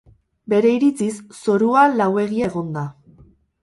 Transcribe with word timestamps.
Bere 0.53 0.71
iritziz, 0.77 1.13
zorua 1.43 1.87
lauegia 2.01 2.53
egon 2.53 2.77
da. 2.81 2.89